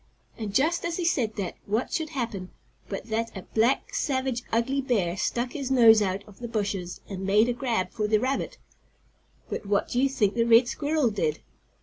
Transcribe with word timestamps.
And, 0.35 0.51
just 0.51 0.83
as 0.83 0.97
he 0.97 1.05
said 1.05 1.35
that, 1.35 1.57
what 1.67 1.93
should 1.93 2.09
happen 2.09 2.49
but 2.89 3.03
that 3.09 3.37
a 3.37 3.43
black, 3.43 3.93
savage, 3.93 4.41
ugly 4.51 4.81
bear 4.81 5.15
stuck 5.15 5.51
his 5.51 5.69
nose 5.69 6.01
out 6.01 6.23
of 6.27 6.39
the 6.39 6.47
bushes 6.47 7.01
and 7.07 7.21
made 7.23 7.47
a 7.47 7.53
grab 7.53 7.91
for 7.91 8.07
the 8.07 8.19
rabbit. 8.19 8.57
But 9.47 9.67
what 9.67 9.89
do 9.89 10.01
you 10.01 10.09
think 10.09 10.33
the 10.33 10.43
red 10.45 10.67
squirrel 10.67 11.11
did? 11.11 11.41